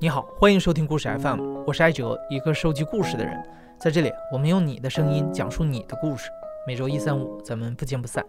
[0.00, 3.36] 你好，欢迎收听故事 FM，我是艾哲，一个收集故事的人。
[3.78, 6.30] 在这里，我们用你的声音讲述你的故事。
[6.66, 8.24] 每周一、三、五，咱们不见不散。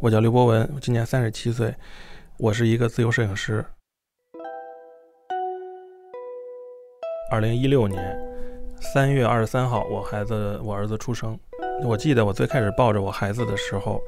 [0.00, 1.74] 我叫刘博文，今年三十七岁，
[2.38, 3.62] 我是一个自由摄影师。
[7.30, 8.18] 二零一六年
[8.80, 11.38] 三月二十三号，我孩子，我儿子出生。
[11.82, 14.00] 我记得我最开始抱着我孩子的时候，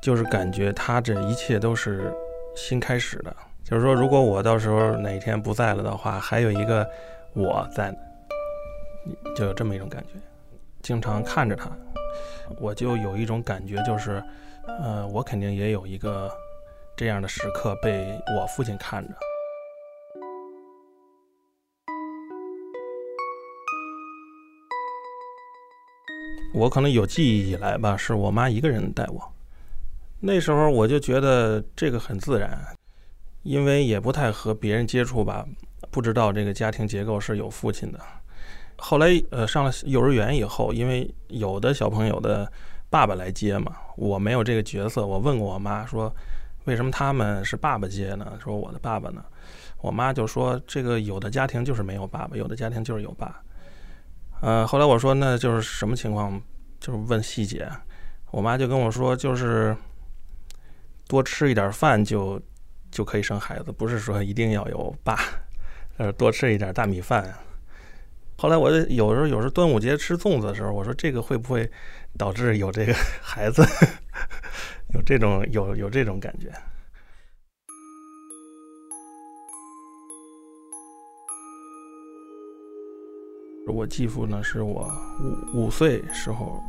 [0.00, 2.12] 就是感觉他这一切都是
[2.54, 3.34] 新开始的。
[3.64, 6.88] 就是说，如果我到时候哪天不在了的话，还有一个
[7.34, 7.94] 我在，
[9.36, 10.18] 就有这么一种感觉。
[10.80, 11.70] 经常看着他，
[12.58, 14.22] 我就有一种感觉，就是，
[14.66, 16.30] 呃，我肯定也有一个
[16.96, 19.14] 这样的时刻被我父亲看着。
[26.52, 29.32] 我可能有记忆以来吧，是我妈一个人带我。
[30.20, 32.58] 那时候我就觉得这个很自然。
[33.44, 35.46] 因为也不太和别人接触吧，
[35.90, 37.98] 不知道这个家庭结构是有父亲的。
[38.76, 42.50] 后来呃上了幼儿园以后，因为有的小朋友的
[42.90, 45.06] 爸爸来接嘛，我没有这个角色。
[45.06, 46.12] 我问过我妈说，
[46.64, 48.38] 为什么他们是爸爸接呢？
[48.42, 49.24] 说我的爸爸呢？
[49.80, 53.40] 我妈就说这个有的家庭就是没有爸爸，有的家庭就是有爸。
[54.40, 56.40] 呃，后来我说那就是什么情况？
[56.80, 57.68] 就是问细节。
[58.30, 59.76] 我妈就跟我说，就是
[61.06, 62.40] 多吃一点饭就。
[62.90, 65.18] 就可以生孩子，不是说一定要有爸，
[65.98, 67.34] 呃，多吃一点大米饭。
[68.38, 71.70] 后来我有时候，有时候端午节吃粽子的时候，我说这个会不会
[72.16, 73.62] 导致有这个孩子，
[74.94, 76.50] 有这种有有这种感觉？
[83.72, 84.90] 我继父呢，是我
[85.54, 86.62] 五五岁时候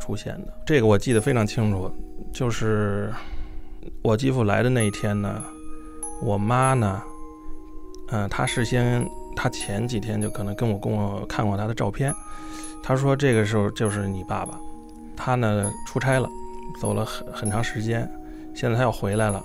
[0.00, 1.90] 出现的，这个我记得非常清楚，
[2.32, 3.12] 就是。
[4.02, 5.42] 我继父来的那一天呢，
[6.22, 7.02] 我妈呢，
[8.10, 9.02] 嗯，她事先，
[9.34, 12.14] 她前几天就可能跟我跟我看过他的照片，
[12.82, 14.60] 她说这个时候就是你爸爸，
[15.16, 16.28] 他呢出差了，
[16.78, 18.06] 走了很很长时间，
[18.54, 19.42] 现在他要回来了。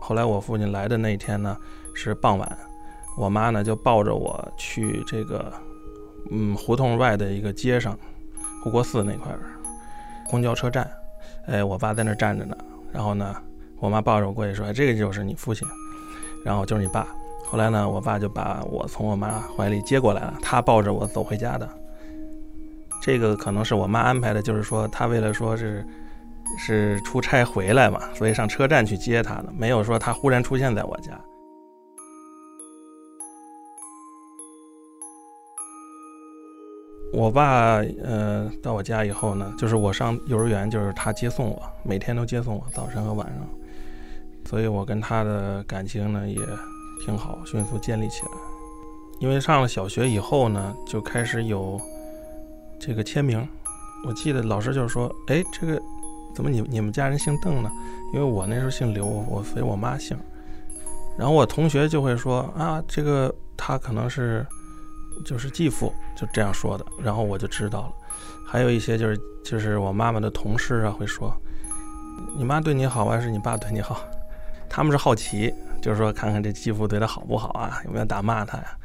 [0.00, 1.56] 后来我父亲来的那一天呢
[1.92, 2.58] 是傍晚，
[3.16, 5.52] 我妈呢就抱着我去这个，
[6.30, 7.98] 嗯，胡同外的一个街上，
[8.62, 9.40] 护国寺那块儿，
[10.28, 10.90] 公交车站，
[11.46, 12.56] 哎，我爸在那站着呢。
[12.92, 13.34] 然后呢，
[13.78, 15.66] 我妈抱着我过去说：“这个就是你父亲，
[16.44, 17.06] 然后就是你爸。”
[17.44, 21.68] 后来呢，我爸就把我从我妈怀里接过来了，他抱着我走回家的。
[23.02, 25.84] 这个可能是我妈安排的，就是说他为了说是
[26.58, 31.12] 是出差回来嘛，所以上车站去接他的，没有说他忽然出现在我家。
[37.12, 43.46] 我爸呃到我家以后呢，就是我上幼儿园，就是他接送我，每天都接送我，早晨和晚上，
[44.46, 46.40] 所以我跟他的感情呢也
[47.04, 48.32] 挺好，迅速建立起来。
[49.20, 51.78] 因为上了小学以后呢，就开始有
[52.80, 53.46] 这个签名。
[54.08, 55.80] 我记得老师就是说，哎，这个
[56.34, 57.70] 怎么你你们家人姓邓呢？
[58.14, 60.16] 因为我那时候姓刘，我随我妈姓。
[61.18, 64.46] 然后我同学就会说啊，这个他可能是。
[65.24, 67.92] 就是继父就这样说的，然后我就知道了。
[68.46, 71.34] 还有一些就是就是我妈妈的同事啊会说，
[72.36, 74.04] 你妈对你好还是你爸对你好？
[74.68, 78.76] 他们是好奇，就是说看看这继父对他好不好啊，有没有打骂他呀？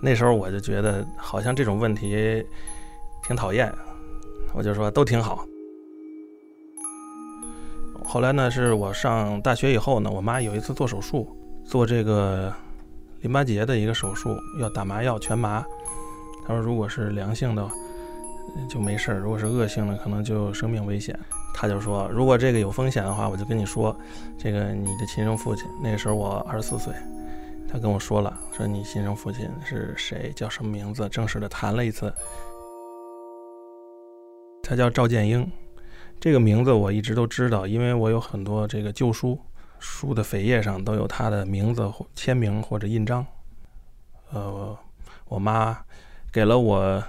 [0.00, 2.44] 那时候我就觉得好像这种问题
[3.26, 3.72] 挺讨厌，
[4.54, 5.46] 我就说都挺好。
[8.04, 11.28] 后来呢，是我上大学以后呢，我妈有一次做手术，
[11.64, 12.52] 做这个。
[13.22, 15.64] 淋巴结的一个手术要打麻药全麻，
[16.46, 17.68] 他说如果是良性的
[18.68, 21.18] 就没事儿，如果是恶性的可能就生命危险。
[21.52, 23.94] 他就说如果这个有风险的话，我就跟你说，
[24.38, 26.94] 这个你的亲生父亲那时候我二十四岁，
[27.68, 32.14] 他跟我说了，说你亲生父亲是谁，叫什么名字，正式的谈了一次，
[34.62, 35.50] 他叫赵建英，
[36.20, 39.38] 这个名字我一直都知道，因为我有很多这个旧书。
[39.78, 43.24] 书的扉页上都有他的名字或签名或者印章。
[44.32, 44.74] 呃，
[45.26, 45.78] 我妈
[46.36, 47.02] 给了我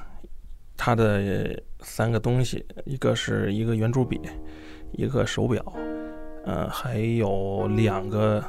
[0.77, 4.21] 他的三个东西，一个是一个圆珠笔，
[4.93, 5.61] 一个手表，
[6.45, 8.41] 呃，还有两个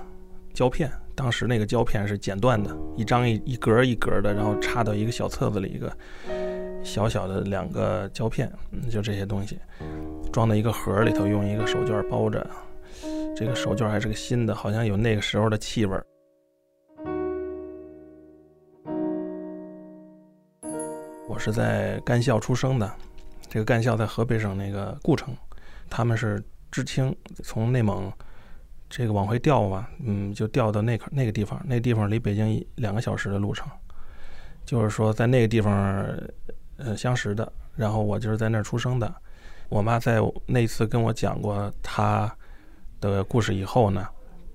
[0.54, 0.88] 胶片。
[1.16, 5.92] 当时那个胶片是剪断的，一张一一格一格的，然后插到一个小册子里，一个
[6.84, 8.48] 小小的两个胶片，
[8.88, 9.58] 就这些东西，
[10.32, 12.48] 装在一个盒里头，用一个手绢包着。
[13.34, 16.06] 这个手绢还是个新的，好像有那个时候的气味儿。
[21.38, 22.92] 是在干校出生的，
[23.48, 25.34] 这个干校在河北省那个故城，
[25.88, 28.12] 他们是知青从内蒙
[28.90, 33.68] 这个往回调嘛，嗯，就调到那那个地方，那地方离北京两个小时的路程，
[34.64, 35.74] 就是说在那个地方
[36.76, 39.14] 呃相识的，然后我就是在那儿出生的。
[39.68, 42.34] 我妈在那次跟我讲过她
[43.00, 44.08] 的故事以后呢，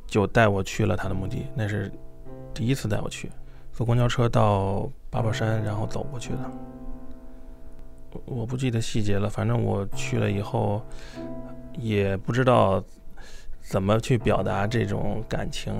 [0.07, 1.91] 就带我去了她的墓地，那是
[2.53, 3.31] 第一次带我去，
[3.73, 6.39] 坐公交车到八宝山，然后走过去的。
[8.11, 10.79] 我我不记得细节了，反正我去了以后，
[11.79, 12.83] 也不知道
[13.61, 15.73] 怎么去表达这种感情。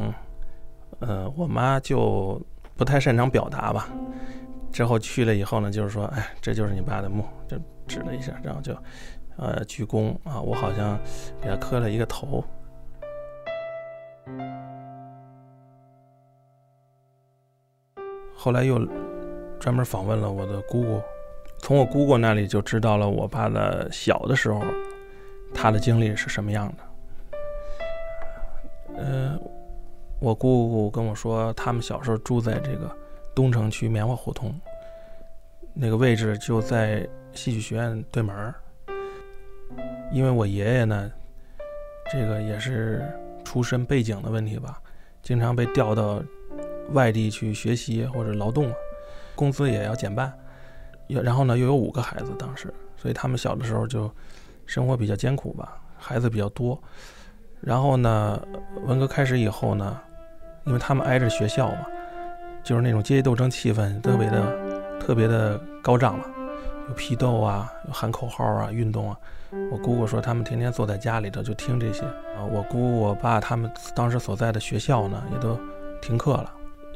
[0.99, 2.41] 呃，我妈就
[2.75, 3.87] 不太擅长表达吧。
[4.71, 7.55] 之后去了以后呢，就是说，哎，这就是你爸的墓，就
[7.85, 8.75] 指了一下，然后就，
[9.37, 10.99] 呃，鞠躬啊，我好像
[11.39, 12.43] 给他磕了一个头。
[18.43, 18.77] 后来又
[19.57, 21.01] 专门访问了我的姑姑。
[21.59, 24.61] 从我姑姑那里就知道了我爸的小的时候，
[25.53, 26.83] 他的经历是什么样的。
[28.97, 29.39] 呃，
[30.19, 32.93] 我姑姑跟我说，他们小时候住在这个
[33.33, 34.53] 东城区棉花胡同，
[35.73, 38.53] 那个位置就在戏剧学院对门儿。
[40.11, 41.09] 因为我爷爷呢，
[42.11, 43.09] 这个也是
[43.45, 44.81] 出身背景的问题吧，
[45.21, 46.21] 经常被调到
[46.91, 48.71] 外地去学习或者劳动，
[49.35, 50.31] 工资也要减半。
[51.07, 54.09] 然后呢，又有五个孩子，当时，所以他们小的时候就
[54.65, 56.81] 生活比较艰苦吧，孩子比较多。
[57.59, 58.41] 然后呢，
[58.85, 59.99] 文革开始以后呢，
[60.65, 61.85] 因为他们挨着学校嘛，
[62.63, 66.25] 就是那种阶级斗争气氛特别的、特别的高涨嘛，
[66.87, 69.17] 有批斗啊，有喊口号啊，运动啊。
[69.71, 72.41] 我姑姑说，他们天天坐在家里头就听这些啊。
[72.49, 75.59] 我姑我爸他们当时所在的学校呢，也都
[76.01, 76.51] 停课了，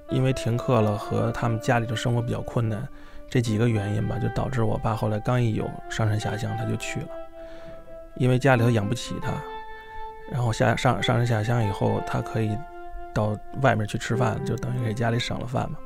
[0.09, 2.87] 因为停课了和他们家里的生活比较困难。
[3.29, 7.07] 这几个原因吧，就导致我爸后来刚一有上山下乡，他就去了，
[8.15, 9.33] 因为家里头养不起他，
[10.31, 12.57] 然后下上上山下乡以后，他可以
[13.13, 15.77] 到外面去吃饭，就等于给家里省了饭嘛。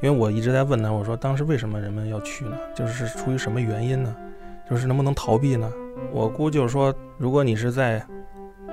[0.00, 2.56] 因为我一直在问他，我说当时为什么人们要去呢？
[2.74, 4.16] 就是出于什么原因呢？
[4.70, 5.70] 就是能不能逃避呢？
[6.10, 8.02] 我估就是说，如果你是在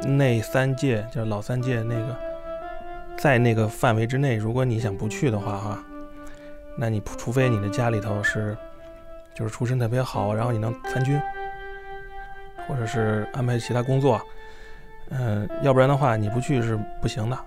[0.08, 2.16] 那三届，就是老三届那个，
[3.20, 5.84] 在那个范围之内，如果你想不去的话，哈。
[6.78, 8.58] 那你除非你的家里头是，
[9.36, 11.22] 就是出身特别好，然后你能参军，
[12.66, 14.22] 或者是安排其他工作，
[15.10, 17.38] 嗯，要不然的话你不去是不行的，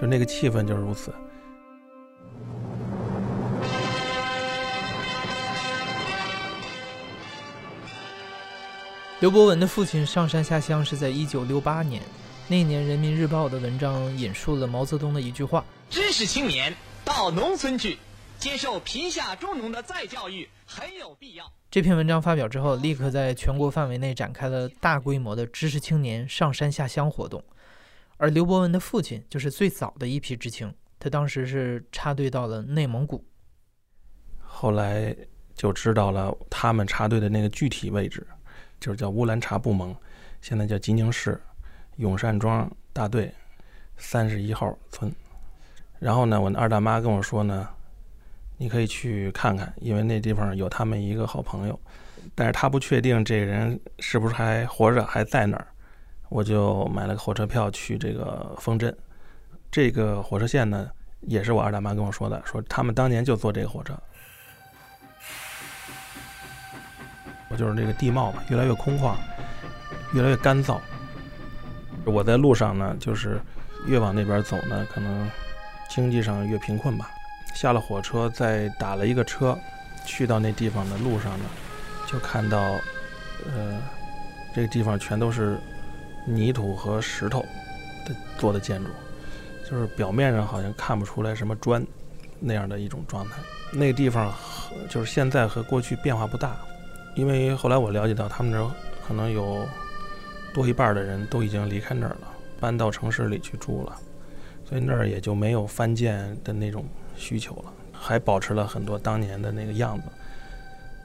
[0.00, 1.12] 就那个气氛就是如此。
[9.20, 12.00] 刘伯文的父亲上山下乡是在一九六八年，
[12.50, 16.74] 那年《人民日报》的文章引述了毛泽东的一句话：“知识青年
[17.04, 17.96] 到农村去。”
[18.40, 21.44] 接受贫下中农的再教育很有必要。
[21.70, 27.40] 这篇文章发表之后，立刻在全国范围内展开了大规模的知识青年上山下乡活动。
[28.16, 33.24] 而刘伯文的父亲就是最早的一批知青，他当时是插队到了内蒙古。
[34.40, 35.16] 后来
[35.54, 38.26] 就知道了他们插队的那个具体位置，
[38.80, 39.94] 就是叫乌兰察布盟，
[40.40, 41.40] 现在叫吉宁市
[42.00, 43.32] 永善庄大队
[43.96, 45.10] 三十一号村。
[45.98, 47.68] 然后呢，我二大妈跟我说呢。
[48.62, 51.80] 你可以去看看，因为那地方有他们一个好朋友，
[52.34, 55.66] 但是他不确定这个人是不是还活着，还在那儿。
[56.28, 58.94] 我就买了个火车票去这个丰镇，
[59.70, 60.90] 这个火车线呢，
[61.22, 63.98] 也是我二大妈跟我说的，说他们当年就坐这个火车。
[67.48, 69.14] 我就是这个地貌吧，越来越空旷，
[70.12, 70.78] 越来越干燥。
[72.04, 73.40] 我在路上呢，就是
[73.86, 75.30] 越往那边走呢，可能
[75.88, 77.10] 经济上越贫困吧。
[77.54, 79.58] 下了火车，再打了一个车，
[80.06, 81.44] 去到那地方的路上呢，
[82.06, 82.58] 就看到，
[83.46, 83.80] 呃，
[84.54, 85.58] 这个地方全都是
[86.24, 87.40] 泥土和石头
[88.06, 88.90] 的做的建筑，
[89.68, 91.84] 就是表面上好像看不出来什么砖
[92.38, 93.32] 那样的一种状态。
[93.72, 96.56] 那个地方和就是现在和过去变化不大，
[97.14, 98.70] 因为后来我了解到，他们这
[99.06, 99.66] 可能有
[100.52, 102.28] 多一半的人都已经离开那儿了，
[102.58, 103.96] 搬到城市里去住了，
[104.68, 106.84] 所以那儿也就没有翻建的那种。
[107.16, 110.04] 需求了，还保持了很多当年的那个样子。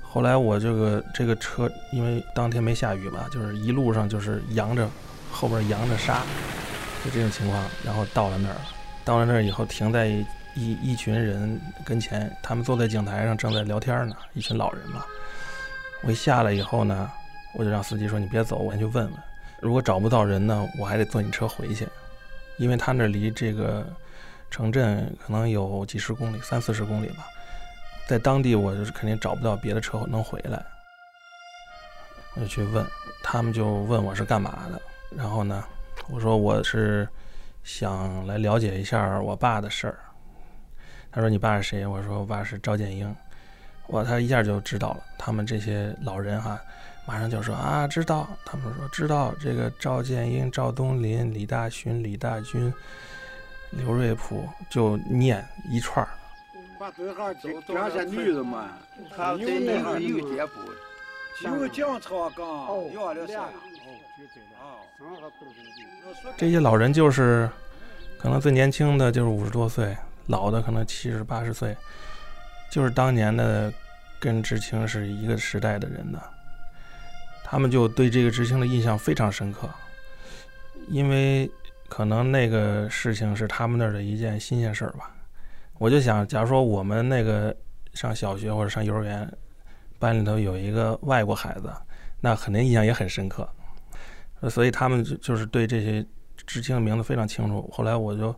[0.01, 4.89] 后来我这个这个车，因为当天没下雨吧，就是一路上就是扬着，
[5.29, 6.21] 后边扬着沙，
[7.03, 7.61] 就这种情况。
[7.83, 8.55] 然后到了那儿，
[9.03, 10.25] 到了那儿以后，停在一
[10.55, 15.03] 一群人跟前，他们坐在井台上正在聊天呢，一群老人嘛。
[16.01, 17.11] 我一下来以后呢，
[17.55, 19.13] 我就让司机说：“你别走，我先去问问。
[19.61, 21.87] 如果找不到人呢，我还得坐你车回去，
[22.57, 23.85] 因为他那离这个。”
[24.51, 27.25] 城镇可能有几十公里，三四十公里吧，
[28.07, 30.63] 在当地我就是肯定找不到别的车能回来。
[32.35, 32.85] 我就去问，
[33.21, 34.81] 他们就问我是干嘛的，
[35.17, 35.61] 然后呢，
[36.07, 37.05] 我说我是
[37.65, 39.99] 想来了解一下我爸的事儿。
[41.11, 41.85] 他说你爸是谁？
[41.85, 43.13] 我说我爸是赵建英。
[43.87, 46.61] 哇他一下就知道了，他们这些老人哈，
[47.07, 49.33] 马上就说啊知道，他们说知道。
[49.39, 52.73] 这个赵建英、赵东林、李大勋、李大军、
[53.71, 56.11] 刘瑞普，就念一串儿。
[56.79, 58.69] 把对号走，这些女的嘛，
[59.37, 60.59] 有那号一个姐夫，
[61.43, 63.27] 有姜超刚，要了。
[63.27, 63.45] 啥？
[66.35, 67.49] 这些老人就是，
[68.17, 69.95] 可能最年轻的就是五十多岁，
[70.27, 71.75] 老的可能七十八十岁，
[72.71, 73.71] 就是当年的
[74.19, 76.19] 跟知青是一个时代的人呢。
[77.47, 79.69] 他们就对这个知青的印象非常深刻，
[80.87, 81.49] 因为
[81.87, 85.15] 可能那个事情是他们那儿的一件新鲜事儿吧。
[85.77, 87.55] 我就想，假如说我们那个
[87.93, 89.31] 上小学或者上幼儿园，
[89.99, 91.71] 班里头有一个外国孩子，
[92.19, 93.47] 那肯定印象也很深刻。
[94.49, 96.03] 所以他们就就是对这些
[96.47, 97.69] 知青的名字非常清楚。
[97.71, 98.35] 后来我就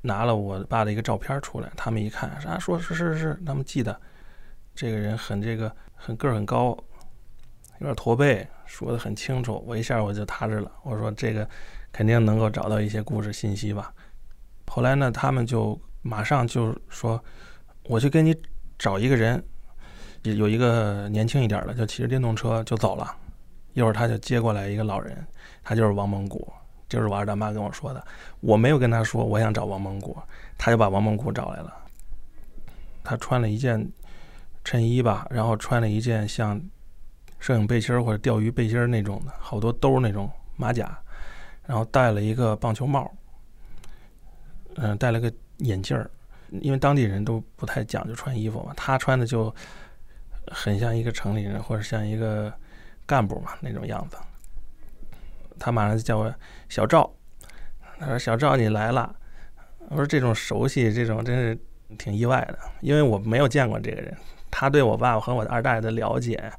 [0.00, 4.00] 拿了我爸的一个照片出来，他们一看，啥说是是是，他们记得
[4.76, 6.76] 这个人很这个很个儿很高，
[7.78, 9.62] 有点驼背，说的很清楚。
[9.66, 11.48] 我一下我就踏实了，我说这个
[11.92, 13.92] 肯定能够找到一些故事信息吧。
[14.66, 17.22] 后来呢，他们就马上就说，
[17.84, 18.36] 我去给你
[18.78, 19.42] 找一个人，
[20.22, 23.16] 有一个年轻一点的，就骑着电动车就走了。
[23.72, 25.26] 一会儿他就接过来一个老人，
[25.62, 26.50] 他就是王蒙古，
[26.88, 28.04] 就是我二大妈跟我说的。
[28.40, 30.16] 我没有跟他说我想找王蒙古，
[30.56, 31.72] 他就把王蒙古找来了。
[33.04, 33.86] 他穿了一件
[34.64, 36.60] 衬衣吧，然后穿了一件像
[37.46, 40.98] 摄影背心儿或者钓鱼背心儿那种的，好多兜儿那种马甲，
[41.64, 43.08] 然后戴了一个棒球帽，
[44.74, 46.10] 嗯、戴了个眼镜儿。
[46.60, 49.54] 因为当地人都不太讲究穿衣服嘛，他穿的就
[50.48, 52.52] 很像一个城里人或者像一个。
[53.08, 54.16] 干部嘛那种样子，
[55.60, 56.34] 他马上就叫我
[56.68, 57.08] 小赵，
[58.00, 59.14] 他说小赵你来了，
[59.90, 61.56] 我说这种熟悉，这种真是
[61.96, 64.12] 挺意外的，因为我没有见过这个人，
[64.50, 66.52] 他对我爸爸和我二大爷的了解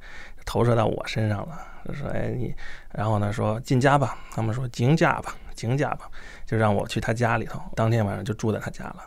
[0.47, 2.55] 投射到我身上了，就说哎你，
[2.91, 6.09] 然后呢说进家吧，他们说进家吧，进家吧，
[6.45, 9.03] 就让我去他家里头，当天晚上就住在他家了。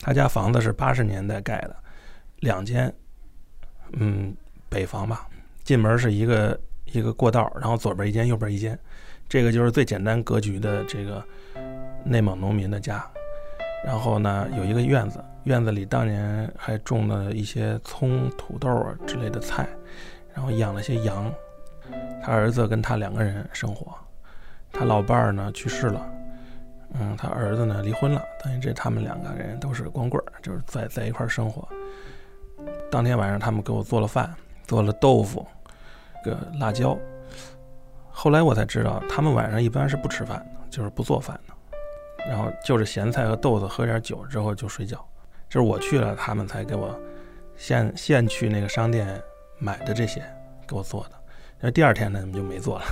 [0.00, 1.76] 他家房子是八十年代盖的，
[2.40, 2.92] 两间，
[3.92, 4.34] 嗯，
[4.68, 5.28] 北房吧。
[5.62, 8.76] 进门是一个一个过道，然后左边一间，右边一间，
[9.28, 11.22] 这个就是最简单格局的这个
[12.04, 13.08] 内蒙农民的家。
[13.84, 19.68] 然后呢，有一个院子，院子里当年还种了一些葱、土豆啊之类的菜，
[20.34, 21.32] 然后养了些羊。
[22.22, 23.94] 他儿子跟他两个人生活，
[24.72, 26.06] 他老伴儿呢去世了，
[26.94, 31.68] 嗯，他儿子呢离婚了，等于这他们两个人都是光棍儿，就是在在一块儿生活。
[32.90, 34.32] 当天晚上，他们给我做了饭。
[34.64, 35.44] 做了豆腐，
[36.24, 36.96] 个辣椒。
[38.08, 41.54] 后来我才知道，他们晚上一般是不吃饭的，就是不做饭的，
[42.26, 45.04] 然后就是咸菜和豆子，喝点酒之后就睡觉。
[45.52, 46.98] 就是我去了，他们才给我
[47.56, 49.22] 现现去那个商店
[49.58, 50.24] 买的这些
[50.66, 51.24] 给我做的。
[51.60, 52.84] 那第二天呢，就没做了。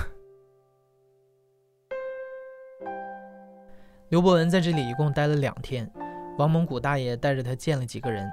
[4.09, 5.91] 刘伯文在这里一共待了两天，
[6.37, 8.31] 王蒙古大爷带着他见了几个人。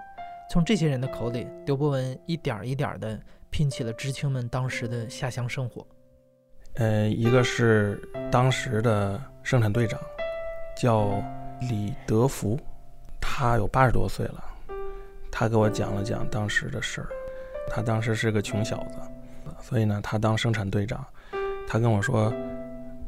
[0.50, 3.18] 从这些人的口里，刘伯文一点一点的
[3.48, 5.86] 拼起了知青们当时的下乡生活。
[6.74, 7.98] 呃，一个是
[8.30, 9.98] 当时的生产队长，
[10.76, 11.18] 叫
[11.70, 12.60] 李德福，
[13.20, 14.44] 他有八十多岁了。
[15.30, 17.08] 他给我讲了讲当时的事儿。
[17.70, 18.98] 他当时是个穷小子，
[19.62, 21.04] 所以呢，他当生产队长。
[21.66, 22.32] 他跟我说，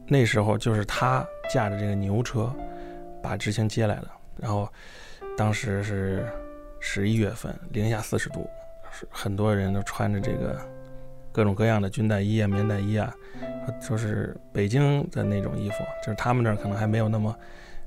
[0.06, 2.52] 那时候就是他驾着这个牛车
[3.22, 4.08] 把知青接来的。
[4.36, 4.68] 然后
[5.36, 6.26] 当时是。
[6.82, 8.48] 十一月份，零下四十度，
[9.10, 10.58] 很多人都穿着这个
[11.30, 13.14] 各种各样的军大衣啊、棉大衣啊，
[13.86, 17.36] 就是北京的那种衣服，就是他们那儿可能还没有那么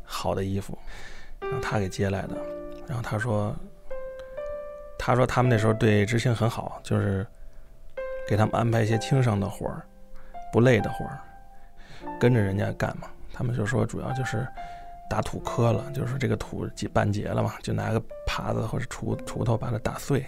[0.03, 0.77] 好的衣服，
[1.43, 2.35] 然后他给接来的。
[2.87, 3.55] 然后他说，
[4.97, 7.25] 他说他们那时候对知青很好，就是
[8.27, 9.85] 给他们安排一些轻省的活儿，
[10.51, 11.19] 不累的活儿，
[12.19, 13.07] 跟着人家干嘛。
[13.33, 14.47] 他们就说主要就是。
[15.09, 20.25] 打土磕了，就是这个土结半截了嘛，就拿个耙子或者锄锄头把它打碎，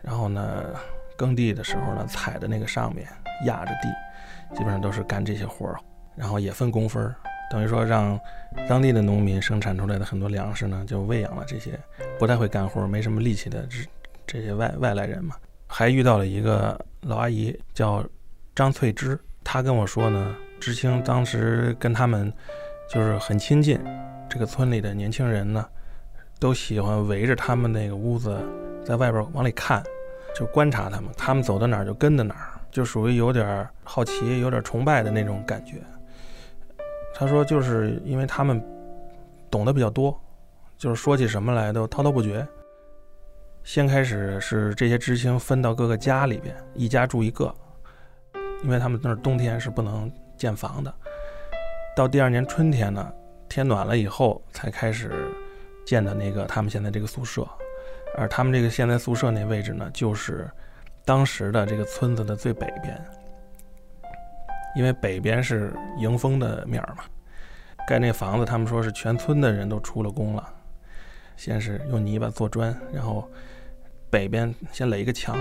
[0.00, 0.74] 然后呢，
[1.16, 3.06] 耕地的时候呢，踩在那个上面
[3.46, 5.78] 压着地，基本上都是干这些活儿，
[6.16, 7.14] 然后也分工分儿，
[7.52, 8.18] 等于说让
[8.66, 11.78] 当地的农民生产出来的很多粮食呢，就喂养了这些
[12.18, 13.76] 不太会干活、没什么力气的这
[14.26, 15.36] 这些外外来人嘛。
[15.66, 18.02] 还遇到了一个老阿姨叫
[18.54, 22.32] 张翠芝，她跟我说呢，知青当时跟他们。
[22.90, 23.80] 就是很亲近，
[24.28, 25.64] 这个村里的年轻人呢，
[26.38, 28.38] 都喜欢围着他们那个屋子，
[28.84, 29.82] 在外边往里看，
[30.36, 35.76] 就观察他们，他们走到哪儿就跟到哪儿，就属于有点好奇、有点崇拜的那种感觉。
[37.14, 38.62] 他说，就是因为他们
[39.50, 40.18] 懂得比较多，
[40.76, 42.46] 就是说起什么来都滔滔不绝。
[43.64, 47.54] 先开始是这些知青分到各个家里边，一家住一个，
[48.64, 50.92] 因为他们那儿冬天是不能建房的。
[51.94, 53.12] 到第二年春天呢，
[53.48, 55.12] 天暖了以后才开始
[55.86, 57.46] 建的那个他们现在这个宿舍，
[58.16, 60.50] 而他们这个现在宿舍那位置呢，就是
[61.04, 63.00] 当时的这个村子的最北边，
[64.74, 67.04] 因为北边是迎风的面儿嘛。
[67.86, 70.48] 盖那房子，他们说是全村的人都出了工了，
[71.36, 73.28] 先是用泥巴做砖，然后。
[74.12, 75.34] 北边先垒一个墙，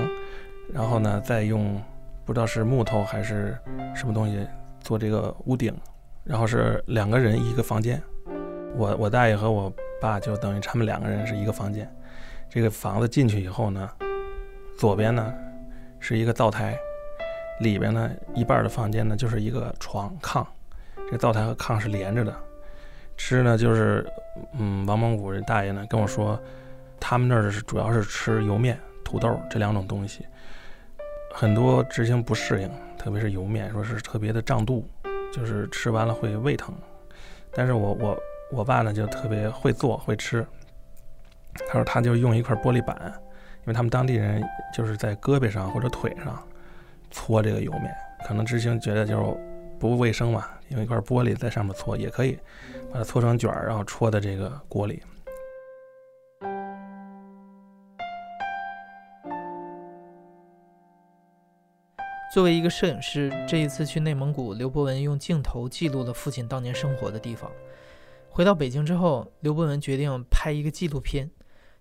[0.73, 1.75] 然后呢，再用
[2.23, 3.57] 不知道是木头还是
[3.93, 4.47] 什么东西
[4.79, 5.75] 做这个屋顶，
[6.23, 8.01] 然后是两个人一个房间。
[8.77, 9.69] 我我大爷和我
[9.99, 11.85] 爸就等于他们两个人是一个房间。
[12.49, 13.89] 这个房子进去以后呢，
[14.77, 15.33] 左边呢
[15.99, 16.79] 是一个灶台，
[17.61, 20.45] 里边呢一半的房间呢就是一个床炕，
[21.09, 22.35] 这灶台和炕是连着的。
[23.17, 24.05] 吃呢就是，
[24.57, 26.39] 嗯，王蒙古这大爷呢跟我说。
[27.03, 30.23] 他们那儿是主要是吃油面、土豆这两种东西，
[31.33, 34.87] 很多执行不适应，特别是油面，说是特别的胀肚，
[35.33, 36.71] 就是吃完了会胃疼。
[37.55, 38.19] 但是我我
[38.51, 40.45] 我爸呢就特别会做会吃，
[41.67, 42.95] 他说他就用一块玻璃板，
[43.61, 46.39] 因为他们当地人就是在胳膊上或者腿上
[47.11, 47.93] 搓这个油面，
[48.25, 49.37] 可能知青觉得就是
[49.79, 52.39] 不卫生嘛，用一块玻璃在上面搓也可以，
[52.91, 55.03] 把它搓成卷儿，然后戳在这个锅里。
[62.33, 67.51] 作为一个摄影师，这一次去内蒙古，刘伯文用镜头记录了父亲当年生活的地方。
[68.29, 71.29] 回到北京之后，刘伯文决定拍一个纪录片。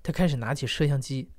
[0.03, 1.31] 他开始拿起摄像机，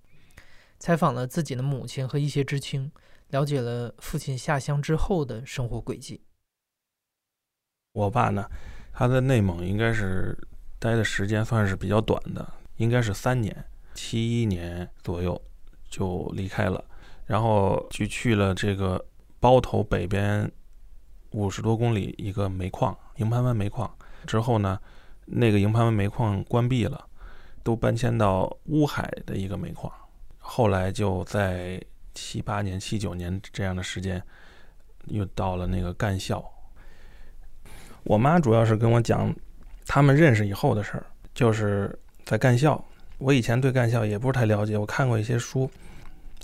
[0.79, 2.89] 采访了自己的母亲和一些知青，
[3.31, 6.21] 了解了父亲下乡之后的生活轨迹。
[7.94, 8.50] 我爸呢，
[8.94, 10.37] 他在内蒙应该是
[10.79, 15.41] 待的时间算是比较短的，应该是三年，七一年左右
[15.89, 16.83] 就离开了。
[17.25, 19.03] 然后就去了这个
[19.39, 20.51] 包头北边
[21.31, 23.89] 五十多公里一个煤矿营盘湾煤矿
[24.27, 24.77] 之后呢，
[25.25, 27.07] 那个营盘湾煤矿关闭了，
[27.63, 29.91] 都搬迁到乌海的一个煤矿。
[30.37, 31.81] 后来就在
[32.13, 34.21] 七八年、七九年这样的时间，
[35.05, 36.43] 又到了那个干校。
[38.03, 39.33] 我妈主要是跟我讲
[39.85, 42.83] 他们认识以后的事儿，就是在干校。
[43.17, 45.69] 我以前对干校也不是太了解，我看过一些书。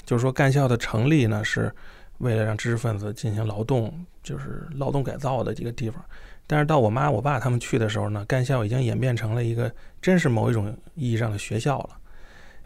[0.06, 1.74] 就是说，干校的成立呢，是
[2.20, 6.02] 为了让知识分子进行劳动，就是劳动改造的一个地方。
[6.46, 9.70] 但是到我妈、我爸他们去的时候呢，干校已经演变成了一个
[10.02, 11.98] 真是某一种意义上的学校了。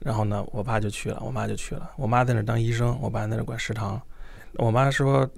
[0.03, 1.91] 然后呢，我爸就去了，我妈就去了。
[1.95, 4.01] 我妈在那当医生，我爸在那管食堂。
[4.55, 5.29] 我妈说，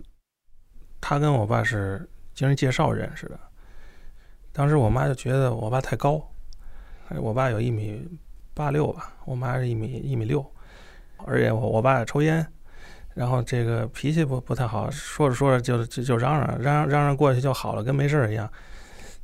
[1.00, 3.40] 她跟我爸是经人介绍认识的。
[4.52, 6.22] 当时我妈就觉得我爸太高，
[7.18, 8.08] 我爸有一米
[8.54, 10.46] 八六吧，我妈是一米一米六。
[11.26, 12.46] 而且我我爸抽烟，
[13.14, 18.50] 然后这个脾气不不太好，说着说着就就就嚷嚷嚷嚷嚷过去就好了，跟没事儿一样，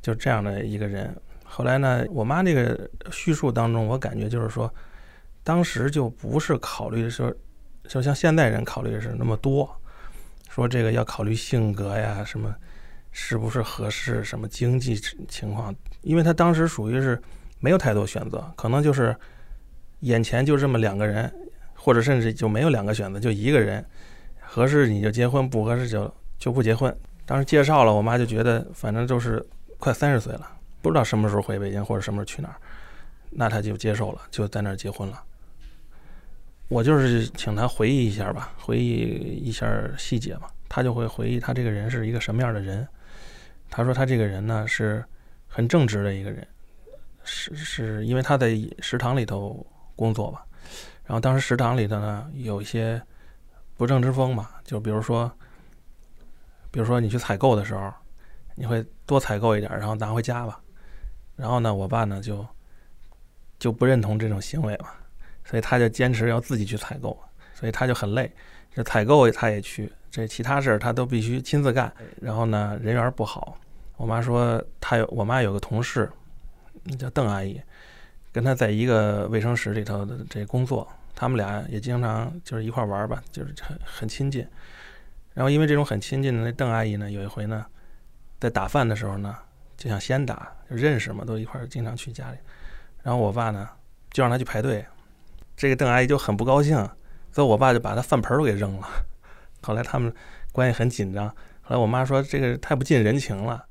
[0.00, 1.14] 就这样的一个人。
[1.44, 4.72] 后来呢，我妈那个叙述当中，我感觉就是说，
[5.50, 7.34] 当时就不是考虑说，
[7.88, 9.68] 就像现代人考虑的是那么多，
[10.48, 12.54] 说这个要考虑性格呀，什么
[13.10, 14.94] 是不是合适，什么经济
[15.28, 17.20] 情况，因为他当时属于是
[17.58, 19.12] 没有太多选择，可能就是
[20.02, 21.28] 眼前就这么两个人。
[21.82, 23.82] 或者甚至就没有两个选择，就一个人
[24.38, 26.94] 合适你就结婚，不合适就就不结婚。
[27.24, 29.42] 当时介绍了，我妈就觉得反正就是
[29.78, 30.46] 快三十岁了，
[30.82, 32.56] 不知道什么时候回北京或者什么时候去哪儿，
[33.30, 35.22] 那她就接受了，就在那儿结婚了。
[36.70, 38.94] 我就是请他回忆一下吧，回忆
[39.42, 42.86] 一下细节嘛，他就会回忆他这个人是一个什么样的人。
[43.68, 45.04] 他说他这个人呢是
[45.48, 46.46] 很正直的一个人，
[47.24, 50.46] 是是因为他在食堂里头工作吧。
[51.04, 53.02] 然后当时食堂里头呢有一些
[53.76, 55.28] 不正之风嘛，就比如说，
[56.70, 57.92] 比如说你去采购的时候，
[58.54, 60.60] 你会多采购一点，然后拿回家吧。
[61.34, 62.46] 然后呢，我爸呢就
[63.58, 64.90] 就不认同这种行为嘛，
[65.50, 67.18] 所以他就坚持要自己去采购，
[67.54, 68.30] 所以他就很累。
[68.72, 71.92] 这采购他也去，这其他事儿他都必须亲自干。
[72.20, 73.58] 然后呢，人缘不好。
[73.96, 76.08] 我妈说，她有我妈有个同事，
[76.96, 77.60] 叫邓阿姨，
[78.30, 80.88] 跟他在一个卫生室里头的这工作。
[81.16, 84.46] 他们俩也经常就是一块玩吧，就是很很亲近。
[85.34, 87.66] 然后因为这种很亲近的那邓阿姨呢，有一回呢，
[88.38, 89.36] 在打饭的时候呢，
[89.76, 92.38] 就想先打，就认识嘛，都一块经常去家里。
[93.02, 93.68] 然后我爸呢，
[94.12, 94.86] 就让他去排队。
[95.60, 96.74] 这个邓阿姨就很不高兴，
[97.30, 98.88] 所以我爸就把他饭盆都给扔了。
[99.60, 100.10] 后来他们
[100.52, 101.28] 关系很紧张。
[101.60, 103.62] 后来我妈说这个太不近人情了。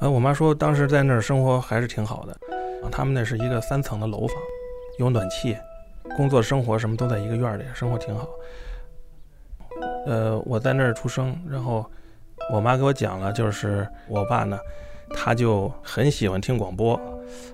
[0.00, 2.36] 呃，我妈说当时在那儿生活还是挺好的，
[2.90, 4.36] 他们那是一个三层的楼房，
[4.98, 5.56] 有暖气，
[6.16, 8.28] 工作生活什么都在一个院里，生活挺好。
[10.06, 11.88] 呃，我在那儿出生，然后
[12.52, 14.58] 我妈给我讲了，就是我爸呢，
[15.14, 17.00] 他就很喜欢听广播，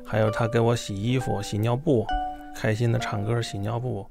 [0.04, 2.06] 还有他给我洗衣服、洗尿布，
[2.54, 4.06] 开心的唱歌、洗尿布。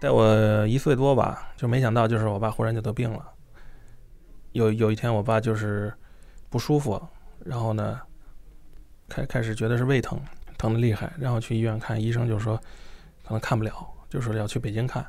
[0.00, 3.32] 在我一岁多吧，就没想到，就是我爸忽然就得病了。
[4.52, 5.92] 有有一天，我爸就是
[6.50, 7.00] 不舒服，
[7.42, 7.98] 然后呢，
[9.08, 10.20] 开开始觉得是胃疼，
[10.58, 12.56] 疼的厉害，然后去医院看，医生就说
[13.24, 15.04] 可能看不了，就说要去北京看。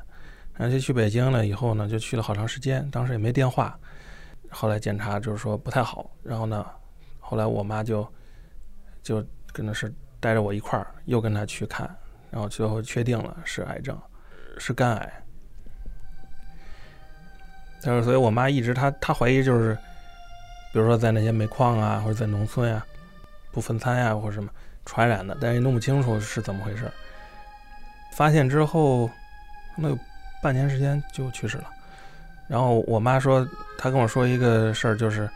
[0.54, 3.78] 然后就去北京了以后呢，就去了好长时间，当时也没电话。
[4.50, 6.66] 后来检查就是说不太好，然后呢，
[7.20, 8.06] 后来我妈就
[9.02, 11.88] 就跟的是带着我一块儿又跟他去看，
[12.30, 13.96] 然后最后确定了是癌症。
[14.58, 15.22] 是肝癌，
[17.82, 19.76] 但是所以我妈一直她她怀疑就是，
[20.72, 22.82] 比如说在那些煤矿啊，或者在农村呀，
[23.52, 24.48] 不分餐呀，或者什么
[24.86, 26.90] 传染的，但是弄不清楚是怎么回事。
[28.16, 29.10] 发现之后，
[29.76, 29.94] 那
[30.42, 31.70] 半年时间就去世了。
[32.48, 35.28] 然后我妈说，她跟我说一个事儿，就是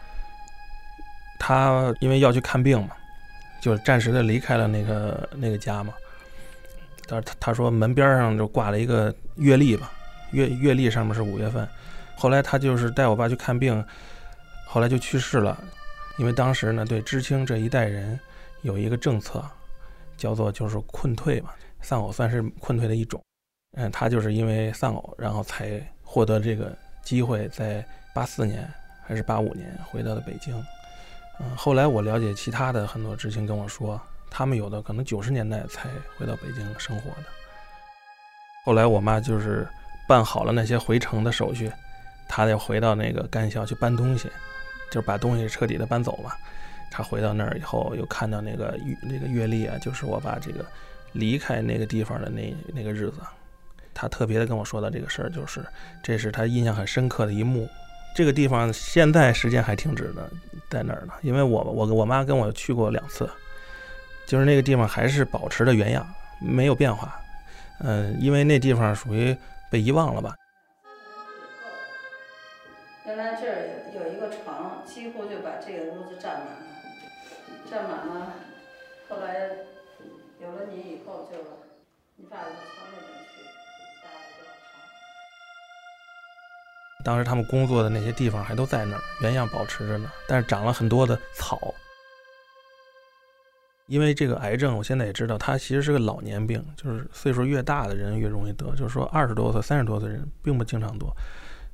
[1.39, 2.97] 她因为要去看病嘛，
[3.61, 5.93] 就暂时的离开了那个那个家嘛。
[7.07, 9.93] 但是她她说门边上就挂了一个月历吧，
[10.31, 11.69] 月月历上面是五月份。
[12.17, 13.85] 后来她就是带我爸去看病，
[14.67, 15.63] 后来就去世了。
[16.17, 18.19] 因为当时呢，对知青这一代人
[18.63, 19.45] 有一个政策，
[20.17, 21.51] 叫做就是困退嘛，
[21.83, 23.23] 丧偶算是困退的一种。
[23.77, 28.69] 嗯，他就是因为丧偶，然后才获得这个机会，在八四年
[29.03, 30.55] 还是八五年回到了北京。
[31.41, 34.01] 嗯，后来我了解其他的很多知青跟我说。
[34.33, 37.27] 他们有的可能九十年代才回到北京生活的。
[38.65, 39.67] 后来我妈就是
[40.07, 41.69] 办好了那些回城的手续，
[42.29, 44.31] 她得回到那个干校去搬东西，
[44.89, 46.39] 就是把东西彻底的搬走吧。
[46.93, 50.65] 她回到那儿以后，又看到那个那个月历啊，就是我爸这个
[51.13, 53.21] 离开那个地方的那那个日子。
[53.93, 55.65] 他特别的跟我说的这个事儿，就是
[56.03, 57.69] 这是他印象很深刻的一幕。
[58.15, 60.31] 这个地方现在时间还停止的
[60.69, 63.29] 在那儿呢，因为我我我妈跟我去过两次。
[64.27, 66.07] 就是那个地方还是保持着原样，
[66.41, 67.21] 没有变化。
[67.81, 69.37] 嗯，因为那地方属于
[69.69, 70.37] 被遗忘了吧。
[73.05, 76.63] 原来这儿有一个床，几乎就把这个屋子占满了，
[77.69, 78.33] 占满了。
[79.09, 79.50] 后来
[80.61, 81.39] 有了你以后，就
[82.17, 83.41] 你爸就朝那边去。
[87.03, 91.75] 当时他们工作的那些地方还都在那儿，原样保持着呢，但是长了很多的草。
[93.87, 98.67] 因为这个癌症，我现在也知道，它其实是个老年病，就是岁数越大的人越容易得。
[98.77, 101.07] 就是说，二十多岁、三十多岁人并不经常得，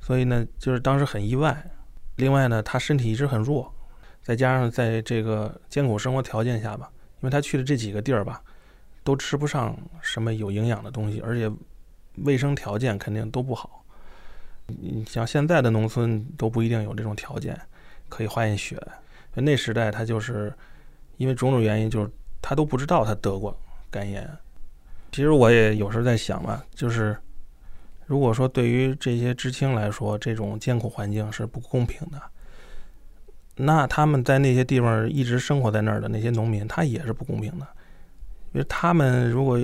[0.01, 1.71] 所以呢，就是当时很意外。
[2.15, 3.75] 另外呢，他身体一直很弱，
[4.23, 8.41] 再加上在这个艰苦生活条件下吧，因为他去的这几个地儿吧，
[9.07, 11.51] 都吃不上什么有营养的东西，而且
[12.17, 13.83] 卫生条件肯定都不好。
[14.67, 17.59] 你像现在的农村都不一定有这种条件
[18.11, 18.79] 可以化验血，
[19.33, 20.53] 那时代他就是。
[21.19, 22.11] 因为种种原因，就是
[22.43, 23.59] 他都不知道他得过
[23.91, 24.31] 肝炎。
[25.11, 27.17] 其实我也有时候在想吧，就是
[28.05, 32.21] 如果说对于这些知青来说，这种艰苦环境是不公平的，
[33.57, 37.67] 那他们在那些地方一直生活在那儿的那些农民，他也是不公平的。
[38.57, 39.63] 就他们如果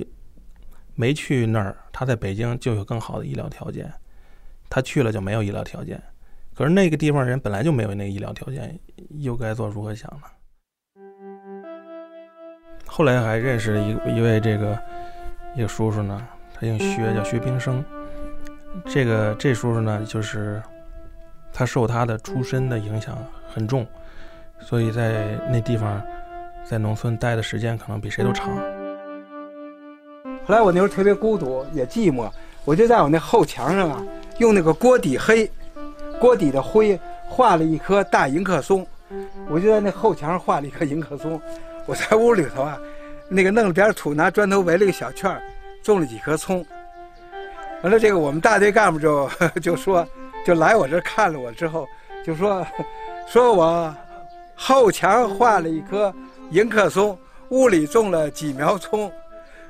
[0.95, 3.87] 没去那儿，他在北京就有更好的医疗条件；
[4.69, 6.01] 他去了就没有医疗条件。
[6.55, 8.79] 可是那个地方人本来就没有那个医疗条件，
[9.17, 11.03] 又该做如何想呢？
[12.87, 14.79] 后来还认识了一一位这个
[15.57, 17.83] 一个叔叔呢，他姓薛，叫薛平生。
[18.85, 20.63] 这个这叔叔呢，就是
[21.51, 23.17] 他受他的出身的影响
[23.49, 23.87] 很重，
[24.61, 26.03] 所以在那地方，
[26.63, 28.51] 在农村待的时间可能比谁都长。
[30.45, 32.29] 后来我那时候特别孤独，也寂寞，
[32.65, 34.03] 我就在我那后墙上啊，
[34.39, 35.51] 用那个锅底黑，
[36.21, 38.87] 锅底的灰画了一棵大迎客松，
[39.49, 41.41] 我就在那后墙上画了一棵迎客松。
[41.87, 42.79] 我在屋里头啊，
[43.29, 45.43] 那个弄了点土，拿砖头围了个小圈儿，
[45.83, 46.65] 种了几棵葱。
[47.83, 49.29] 完了，这个我们大队干部就
[49.63, 50.07] 就说，
[50.45, 51.87] 就来我这看了我之后，
[52.25, 52.67] 就说，
[53.27, 53.95] 说我
[54.55, 56.13] 后墙画了一棵
[56.51, 57.17] 迎客松，
[57.49, 59.11] 屋里种了几苗葱，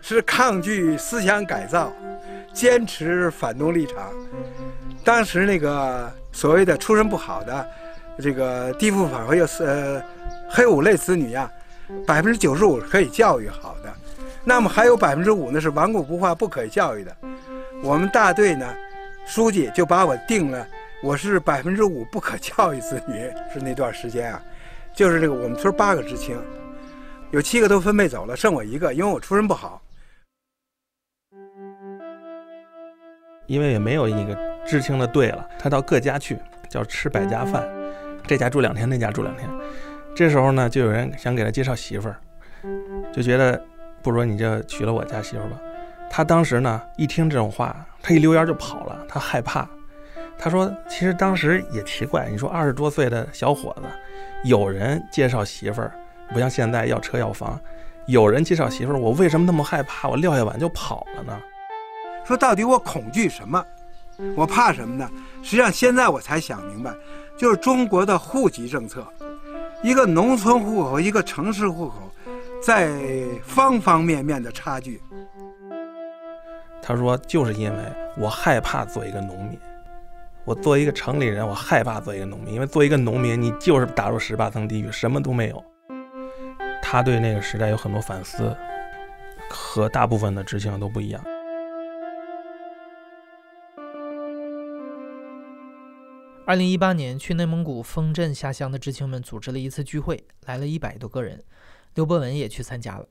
[0.02, 1.92] 是抗拒思想改造，
[2.52, 4.10] 坚持反动立场。
[5.04, 7.66] 当时那个所谓的出身不好的，
[8.18, 10.02] 这个地富反又是呃
[10.50, 11.50] 黑五类子女呀，
[12.04, 13.92] 百分之九十五是可以教育好的，
[14.44, 17.16] 那么还有百分之五呢是顽固不化不可以教育的。
[17.80, 18.66] 我们大队呢，
[19.24, 20.66] 书记就把我定了，
[21.00, 24.42] 我是百分之五不可教育子女，是那段时间啊，
[24.94, 26.36] 就是这个我们村八个知青，
[27.30, 29.80] 有七个都分配走了，剩我一个，因为我出身不好。
[33.46, 37.66] 因为也没有一个知青的队了，他到各家去，叫吃百家饭，
[38.26, 39.48] 这家住两天，那家住两天。
[40.14, 42.16] 这时候呢，就有人想给他介绍媳妇儿，
[43.12, 43.62] 就觉得
[44.02, 45.58] 不如你就娶了我家媳妇儿吧。
[46.10, 49.68] 他当时呢，一听这种话，他一溜烟就跑了，他害怕。
[50.38, 53.82] 他说：“其实当时也奇怪，你说二十多岁的小伙子，
[54.44, 55.92] 有人介绍媳妇儿，
[56.32, 57.60] 不像现在要车要房，
[58.06, 60.08] 有人介绍媳妇儿，我为什么那么害怕？
[60.08, 61.38] 我撂下碗就跑了呢？”
[62.24, 63.64] 说到底我恐惧什么？
[64.36, 65.10] 我怕什么呢？
[65.42, 66.92] 实际上现在我才想明白，
[67.36, 69.04] 就是中国的户籍政策，
[69.82, 71.94] 一个农村户口，一个城市户口，
[72.62, 72.92] 在
[73.42, 75.00] 方方面面的差距。
[76.80, 77.78] 他说，就是因为
[78.16, 79.58] 我害怕做一个农民，
[80.44, 85.64] 我做一个城里人，我害怕做一个农民，因为做一个农民，你就是打入十八层地狱，什么都没有。
[86.82, 88.54] 他对那个时代有很多反思，
[89.48, 91.24] 和大部分的知青都不一样。
[96.44, 101.40] 二零一八年，去内蒙古丰镇下乡的知青们组织了一次聚会，来了一百多个人，
[101.94, 103.06] 刘伯文也去参加了。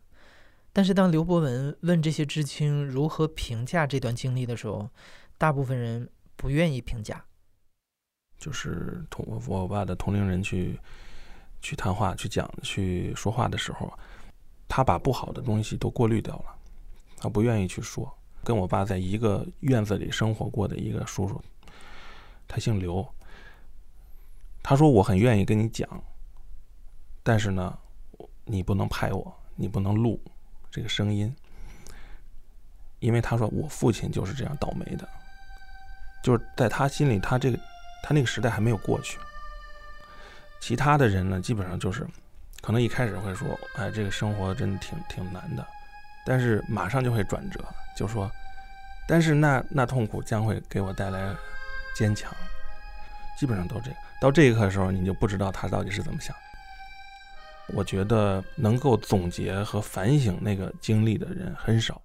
[0.73, 4.89] 但是，当刘伯文问这些知青如何评价这段经历的时候，
[5.37, 7.23] 大部分人不愿意评价。
[8.37, 10.77] 就是同我爸的同龄人去
[11.61, 13.97] 去谈话、去讲、去说话的时候，
[14.67, 16.55] 他把不好的东西都过滤掉了，
[17.15, 18.13] 他不愿意去说。
[18.43, 21.41] 跟我爸在一个院子里生活过的一个叔叔，
[22.45, 23.07] 他姓刘。
[24.63, 25.87] 他说：“我很愿意跟你讲，
[27.23, 27.77] 但是呢，
[28.45, 30.21] 你不能拍我，你不能录
[30.69, 31.35] 这个声音，
[32.99, 35.07] 因为他说我父亲就是这样倒霉的，
[36.23, 37.57] 就是在他心里，他这个
[38.03, 39.19] 他那个时代还没有过去。
[40.59, 42.07] 其他的人呢，基本上就是
[42.61, 45.67] 可能一开始会说，哎，这个生活真的挺挺难的，
[46.23, 47.59] 但是马上就会转折，
[47.97, 48.31] 就说，
[49.07, 51.35] 但是那那痛苦将会给我带来
[51.95, 52.31] 坚强。”
[53.37, 56.35] 基本上都这个，到这一刻的时候，你就不知道他到底是怎么想。
[57.73, 61.99] 我觉得能够总结和反省那个经历的人很少。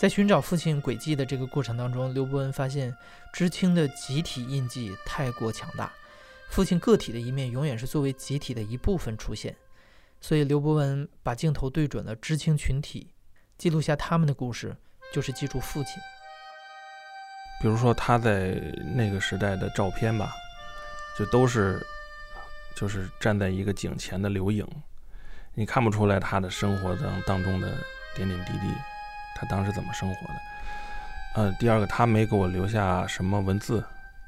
[0.00, 2.92] 在寻找父亲轨迹的这个过程当中，刘伯文发现
[3.32, 5.92] 知青的集体印记太过强大，
[6.50, 9.54] 父亲个体的一面永远是作为集体的一部分出现。
[10.20, 13.12] 所以刘伯文把镜头对准了知青群体，
[13.56, 14.76] 记录下他们的故事，
[15.12, 15.92] 就是记住父亲。
[17.62, 18.60] 比如说他在
[18.92, 20.34] 那个时代的照片吧，
[21.16, 21.80] 就都是
[22.74, 24.66] 就是站在一个井前的留影，
[25.54, 27.72] 你看不出来他的生活当当中的
[28.16, 28.74] 点点滴滴，
[29.36, 30.34] 他当时怎么生活的。
[31.36, 33.78] 呃，第二个他没给我留下什么文字，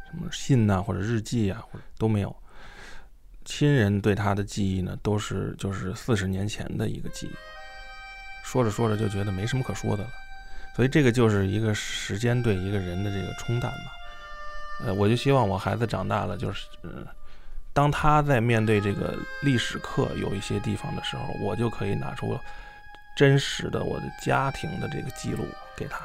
[0.08, 2.34] 什么信呐或者日记啊，或者都没有。
[3.44, 7.34] 亲人对他的记忆呢，都是就是四十年前的一个记忆，
[8.44, 10.10] 说着说着就觉得没什么可说的了。
[10.74, 13.92] 所以这个就是一个时间对一个人的这个冲淡吧，
[14.84, 16.66] 呃，我就希望我孩子长大了，就是，
[17.72, 22.38] 当他在面对这个历史课有一些地方的时候，我就可以拿出
[23.16, 26.00] 真实的我的家庭的这个记录给他。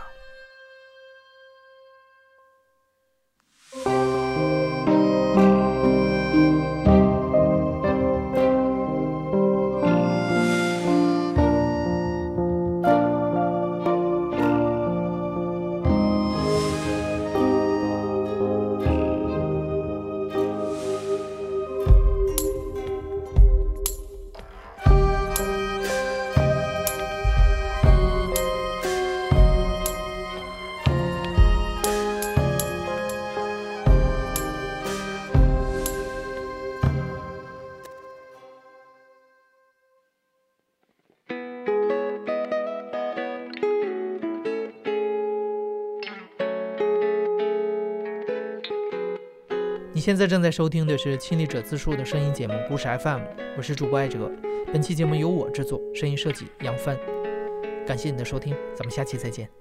[50.00, 53.20] 你现在正在收听的是亲历者自述的声音节目《故事 FM》，
[53.58, 54.32] 我是主播艾哲。
[54.72, 56.98] 本期节目由我制作，声音设计杨帆。
[57.86, 59.59] 感谢你的收听，咱们下期再见。